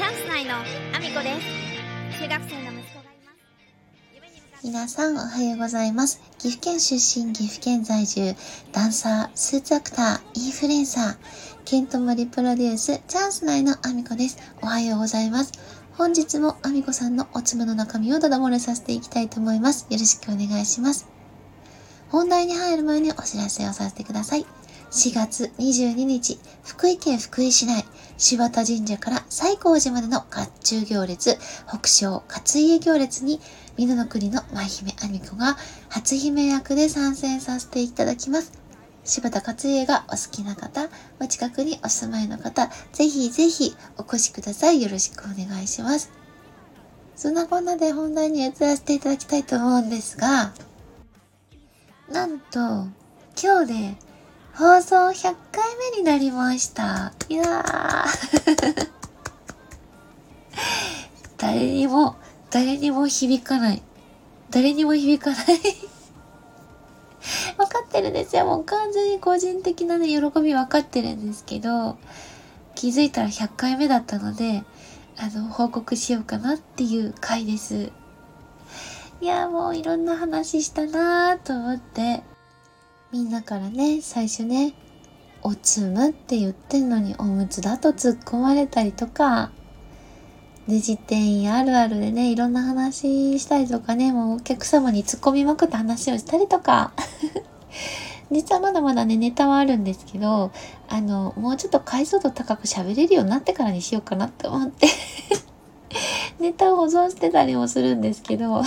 [0.00, 1.38] チャンス内のアミコで
[2.08, 3.32] す中学生の息子がいま
[4.58, 6.22] す皆さんおはようございます。
[6.38, 8.34] 岐阜県出身、岐阜県在住、
[8.72, 11.16] ダンサー、スーツアクター、インフルエンサー、
[11.66, 14.38] ケントモリプロデュース、チャンス内のアミコです。
[14.62, 15.52] おはようございます。
[15.98, 19.86] 本日もアミコさんのおつむの中身をダダ漏れさせていきたいと思います。
[19.90, 21.06] よろしくお願いします。
[22.08, 24.46] 本題に入る前にお知らせをさせてください。
[24.90, 27.84] 4月22日、福井県福井市内、
[28.18, 31.38] 柴田神社から西光寺までの甲冑行列、
[31.68, 33.40] 北昇勝家行列に、
[33.76, 35.56] 美濃の国の舞姫あみ子が
[35.90, 38.52] 初姫役で参戦させていただきます。
[39.04, 40.88] 柴田勝家がお好きな方、
[41.20, 44.82] お近くにお住まいの方、ぜひぜひお越しください。
[44.82, 46.10] よろしくお願いします。
[47.14, 50.52] そんなこんなで本題に移らせていただきたいと思うんですが、
[52.10, 52.88] なんと、
[53.40, 54.09] 今日で
[54.60, 55.64] 放送100回
[55.94, 57.14] 目になりました。
[57.30, 58.88] いやー。
[61.38, 62.16] 誰にも、
[62.50, 63.82] 誰にも響かない。
[64.50, 65.46] 誰にも響かない。
[67.56, 68.44] 分かってるんですよ。
[68.44, 71.96] もう完全に個人的なね、喜び分かってるんですけど、
[72.74, 74.62] 気づいたら100回目だったので、
[75.16, 77.90] あの、報告しようかなっていう回です。
[79.22, 82.22] いや、もういろんな話したなーと思って、
[83.12, 84.72] みんなからね、最初ね、
[85.42, 89.50] おつむって言ってんのにおむつだと突っ込まれたりとか、
[90.68, 96.92] デジ店員あるあるでね、いろんな話したりとかね、もうお客様に突っ込みまくった話をしたりとか、
[98.30, 100.52] 実はまだまだね、ネタはあるんですけど、
[100.88, 104.86] あの、もうちょっと解像度高く喋れるようになってからにしようかなって思って、
[106.38, 108.62] ネタを保存してたりもするんですけど、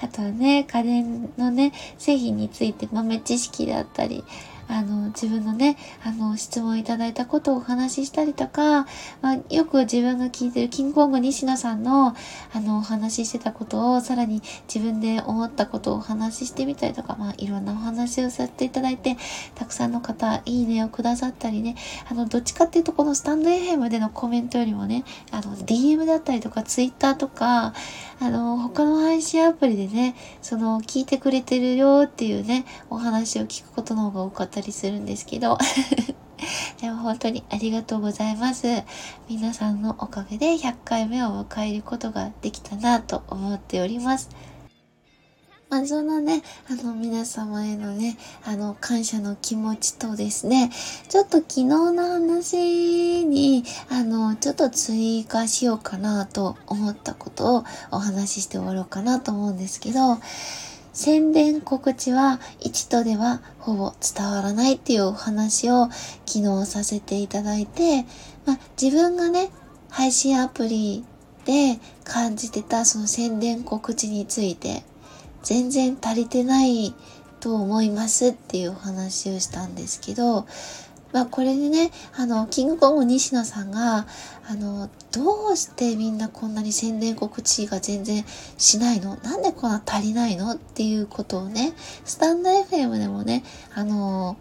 [0.00, 4.24] あとはね、家電のね、製品について豆知識だったり、
[4.68, 8.86] あの、自分のね、あの、質問いただいたことをお話ししたりとか、
[9.22, 12.14] まあ、よく自分が聞いてるキングコング西野さんの、
[12.52, 19.16] あの、お話ししてたことを、さらに自分で思ったことをお話ししてみたりとか、まあ、いろんなお話をさせていただいて、
[19.54, 21.74] たくさんの方、いいねをくださったりね、
[22.10, 27.72] あの、どっちかっていうと、このスタンド FM でのコメントよりもね、あの、DM だったりとか、Twitter とか、
[28.20, 35.58] あの、他の配信アプリでね、その、聞いてくれてるよっていうね、お話を聞くことの方が多かったたりするんですけど、
[36.80, 38.66] でも本当にありがとうございます。
[39.28, 44.28] 皆さんのおかげで100回目を迎えることができたなと思っております。
[45.70, 50.70] まあ、そのね、あの、皆様へのね、あの、感謝の気持ちとですね、
[51.10, 60.18] ちょっと昨日の話に、あの、ちょっと追加しようかなと思ったことをお話しして終わろうかなと思うんですけど、
[60.98, 65.88] 宣伝告知は1度ではほぼ伝わらないっていうお話を
[66.26, 68.02] 昨日させていただいて、
[68.44, 69.50] まあ、自分がね、
[69.90, 71.04] 配信アプリ
[71.44, 74.82] で感じてたその宣伝告知について
[75.44, 76.92] 全然足りてない
[77.38, 80.48] と思いますっていうお話をしたんですけど、
[81.12, 84.06] まあこれでね、あの、キングコング西野さんが、
[84.46, 88.24] あの、どうしてみんなこんなに宣伝告知が全然
[88.56, 89.16] しないの？
[89.16, 90.52] なんでこんな足りないの？
[90.52, 91.72] っていうことをね、
[92.04, 93.42] スタンド FM でもね、
[93.74, 94.36] あの、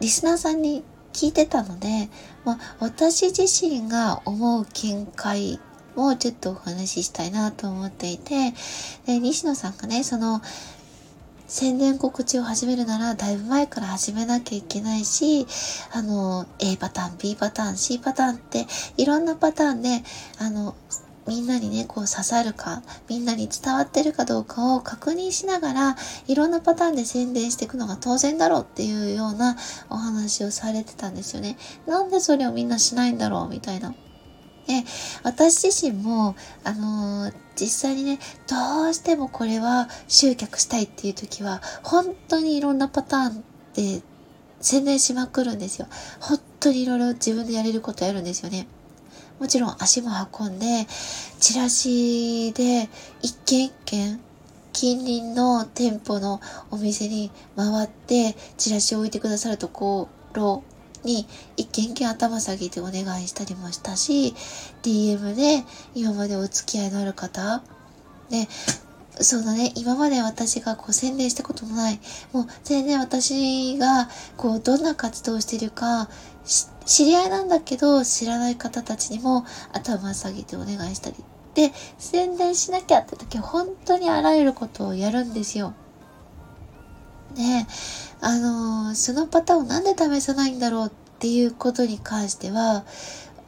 [0.00, 2.08] リスナーさんに聞いてたので、
[2.44, 5.60] まあ私自身が思う見解
[5.94, 8.52] もちょっとお話ししたいなと思っていて、
[9.06, 10.42] で、西野さんがね、その、
[11.46, 15.46] 宣伝告知を始めるならだいぶ前から始めなきゃいけないし、
[15.92, 18.66] あの、A パターン、B パターン、C パターンって
[18.96, 20.02] いろんなパターンで、
[20.38, 20.74] あの、
[21.26, 25.96] みんなにね、こう刺さるか、みんなに伝わってるかどうかを確認しながら、
[26.26, 29.56] いろんなパターンで宣伝していくのが当然だろうっていうような
[29.88, 31.56] お話をされてたんですよね。
[31.86, 33.94] なんでそれをみんなしないんだろうみたいな。
[34.66, 34.84] で、
[35.22, 44.02] 私自身も、あのー実際にね、どうしてもこれは集客したいっていう時は、本当にいろんなパターンで
[44.60, 45.86] 宣伝しまくるんですよ。
[46.20, 48.66] 本当にいろいろ自分でやれることやるんですよね。
[49.38, 50.10] もちろん足も
[50.40, 50.86] 運んで、
[51.38, 52.88] チラシで
[53.22, 54.20] 一軒一軒
[54.72, 56.40] 近隣の店舗の
[56.72, 60.64] お店に回ってチラシを置いてくださるところ
[61.04, 64.34] に一軒一軒頭下げてお願いしたりもしたし、
[64.82, 65.64] DM で
[65.94, 67.62] 今までお付き合いのある方、
[68.30, 68.48] で、
[69.20, 72.00] そうだね、今まで私がこう宣伝したことのない、
[72.32, 76.08] もう全然私がこうどんな活動をしてるか、
[76.84, 81.16] 知り合いなんだけど知らない方たちにも頭下げてお願いしたり。
[81.54, 85.74] で、宣伝しなきゃって時は本当にあらゆることをやるんですよ。
[87.36, 87.42] で、
[88.26, 92.86] あのそのパターンをなんで試さないんだろうっていうことに関しては、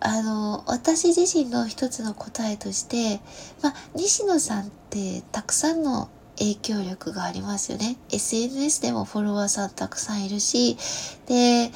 [0.00, 3.20] あの、私自身の一つの答えとして、
[3.62, 6.08] まあ、西野さんってたくさんの
[6.38, 7.98] 影響力がありますよね。
[8.10, 10.78] SNS でもフォロワーさんたくさんいるし、
[11.26, 11.70] で、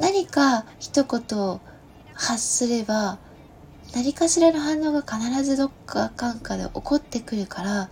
[0.00, 1.60] 何か一言
[2.14, 3.18] 発すれば、
[3.94, 7.90] 何かしらの反応が必ずどっかかんかで起こってくるから、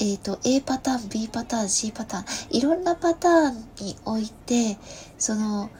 [0.00, 3.54] えっ、ー、と、A パターン、B パターン、C パターン、いろんなパターン
[3.84, 4.78] において、
[5.18, 5.70] その、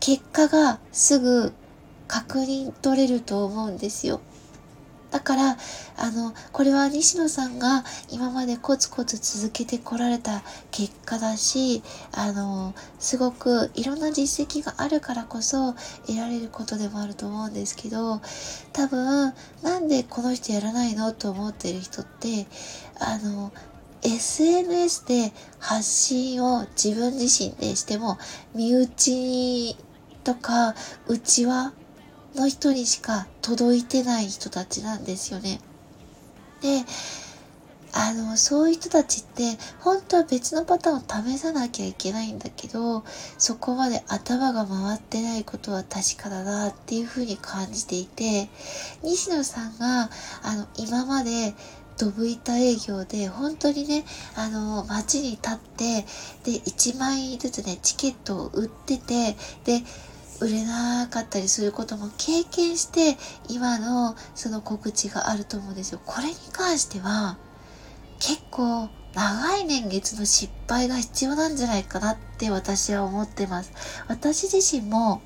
[0.00, 1.52] 結果がすぐ
[2.08, 4.20] 確認取れると思うんですよ。
[5.10, 5.56] だから、
[5.96, 11.82] あの、これは西野さんが今までコツコツ続けてこられた結果だし、
[12.12, 15.74] あの、すごくいろんな実績があるからこそ
[16.06, 18.20] 得られることでもあると思うんですけど、
[18.72, 19.32] 多分、
[19.62, 22.46] なんでこの人やらないのと思ってる人って、
[22.98, 23.52] あの、
[24.02, 28.18] SNS で発信を自分自身でしても、
[28.54, 29.76] 身内
[30.24, 30.74] とか、
[31.08, 31.72] 内輪
[32.36, 35.60] の人にしか届いてない人たちなんですよね。
[36.62, 36.84] で、
[37.92, 43.04] あの、そういう人たちって、本当は別のパターンを試さなきゃいけないんだけど、
[43.38, 48.50] そこまで頭が回ってないことは確かだなっていうふうに感じていて、
[49.02, 50.10] 西野さんが、
[50.42, 51.54] あの、今まで、
[51.98, 54.04] ドブ板営業で、本当にね、
[54.34, 56.02] あの、街に立って、
[56.44, 59.82] で、1万円ずつね、チケットを売ってて、で、
[60.40, 63.16] 売れなかったりすることも経験して
[63.48, 66.00] 今のその告知があると思うんですよ。
[66.04, 67.38] これに関しては
[68.18, 73.72] 結構長い年月の失敗が必要なんじゃないかなって私は思ってます。
[74.08, 75.22] 私自身も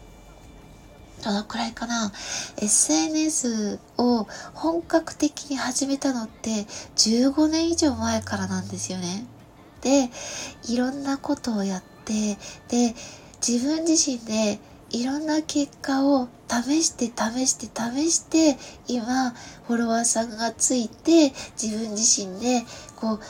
[1.25, 2.13] どのくらいかな
[2.57, 6.67] ?SNS を本格的に始めたのって
[6.97, 9.27] 15年以上前からなんですよね。
[9.83, 10.11] で、
[10.69, 12.95] いろんなことをやって、で、
[13.47, 14.59] 自分自身で
[14.91, 18.59] いろんな結果を試して試して試して
[18.89, 19.31] 今
[19.67, 22.63] フォロワーさんがついて自分自身で
[22.97, 23.21] こう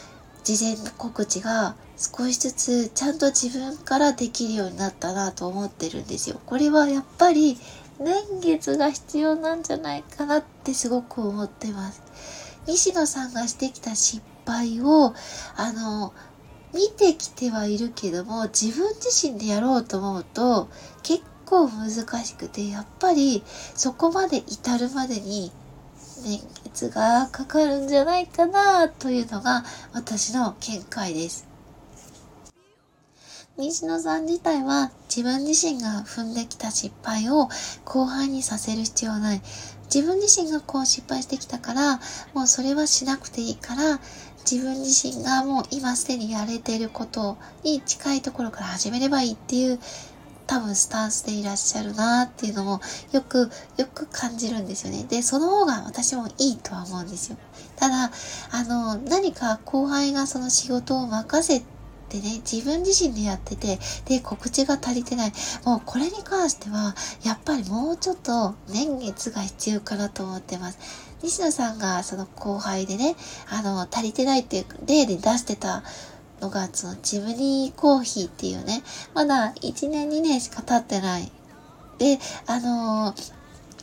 [0.43, 6.41] 事前告知が少しずつちゃんと自分からできるようになったなと思ってるんですよ。
[6.47, 7.59] これはやっぱり
[7.99, 12.03] 年月が必要なんじゃないかなってすごく思ってます。
[12.67, 15.13] 西野さんがしてきた失敗を
[15.57, 16.15] あの
[16.73, 20.69] 見てきてはいるけども自分自身でやろうと思うと
[21.03, 21.91] 結構難
[22.25, 23.43] しくて、やっぱり
[23.75, 25.51] そこまで至るまでに
[26.25, 31.49] 年月がかかるんじゃないかなというのが私の見解です。
[33.59, 37.49] 西野さん自体は自分自身が踏んできた失敗を
[37.85, 39.43] 後輩にさせる必要はない。
[39.93, 42.01] 自分自身がこう失敗してきたから、
[42.33, 43.99] もうそれはしなくていいから、
[44.51, 49.79] 自分自身がもう今すでにやれていることに近いところから始めればいいっていう
[50.51, 52.81] 多分スタンスでいらっしゃるなっていうのも
[53.13, 55.05] よく、よく感じるんですよね。
[55.09, 57.37] で、その方が私もいいとは思うんですよ。
[57.77, 58.11] ただ、
[58.51, 61.61] あの、何か後輩がその仕事を任せ
[62.09, 65.33] てね、自分自身でやってて、で、告知が足りてない。
[65.65, 70.79] もうこれに関しては、やっぱりもうちょっと年月が必要かなと思ってます。
[71.23, 73.15] 西野さんがその後輩でね、
[73.51, 75.85] あの、足りてないっていう例で出してた
[76.41, 78.83] 5月、のジブリコーヒーっていうね、
[79.15, 81.31] まだ1年2年しか経ってない。
[81.99, 83.40] で、あのー、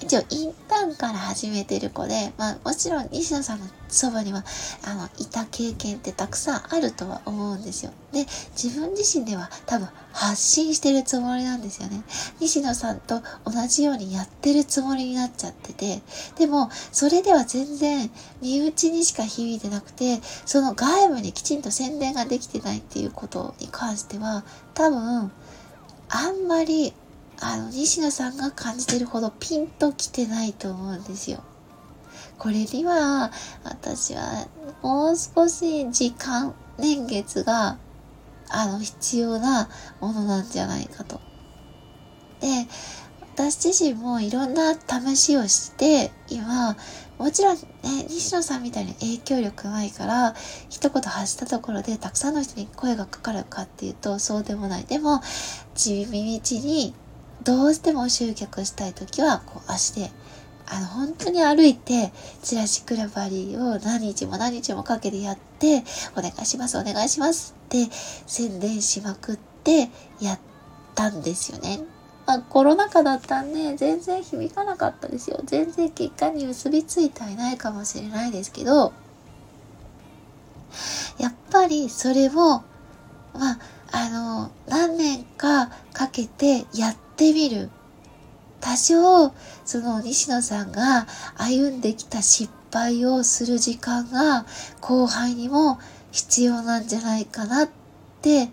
[0.08, 4.46] 一応インターンから始めてる子で、まあもちろん西野さんのそばには、
[4.86, 7.92] あの、いた経験ってたくさんあるとは思うんですよ。
[8.14, 12.04] で、自分自身では多分発信してるつもりなんですよね。
[12.40, 16.02] 西野さんと同じようにやってるつもりになっちゃってて、
[16.38, 18.10] でも、それでは全然
[18.42, 25.34] 身内にしか響いてなくて、その外部にきちんと宣伝ができてないっていうことに関しては、多分、
[26.10, 26.94] あんまり
[27.40, 31.44] あの、西野さんが感じてるほどピンときてないと思うんですよ。
[32.40, 33.32] これには、
[33.64, 34.48] 私は
[34.82, 37.78] もう少し時間、年月が、
[38.50, 41.20] あの、必要なものなんじゃないかと。
[42.40, 42.68] で、
[43.36, 46.76] 私自身もいろんな試しをして、今、
[47.20, 47.64] もちろんね、
[48.10, 50.36] 西野さんみたいに影響力ないから、
[50.70, 54.86] 一言発したところでたくさんの人に声がかかるかっていうと、そうでもない。
[54.86, 55.22] でも、
[55.76, 56.96] 地道に
[57.48, 60.12] どうしても集客したい時は、こう足で、
[60.66, 62.12] あの、本当に歩いて、
[62.44, 65.86] チラシクラバリーを何日も何日もかけてやって、
[66.18, 67.88] お願いします、お願いしますって
[68.26, 69.88] 宣伝しまくって
[70.20, 70.40] やっ
[70.94, 71.80] たんですよね。
[72.26, 75.40] まあ、コロナ禍だったんで、全然響かなかったですよ。
[75.46, 78.92] 全然結果に結びついてはいないかもしれないですけど、
[81.18, 82.64] やっぱりそれを、ま
[83.34, 83.60] あ、
[83.94, 87.72] あの、何年かかけてやっってみる。
[88.62, 89.34] 多少、
[89.66, 94.46] その西野さんが歩んできた失敗をする時間が
[94.82, 95.80] 後輩にも
[96.12, 97.70] 必要なんじゃないかなっ
[98.22, 98.50] て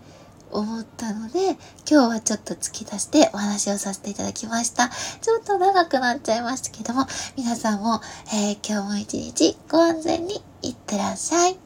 [0.51, 4.89] 思ったので、今日はちょっと突き出してお話をさせていただきました。
[5.21, 7.05] ちょっと長くなっちゃいましたけども、
[7.37, 8.01] 皆さんも、
[8.33, 11.64] えー、今日も一日ご安全にいってらっしゃい。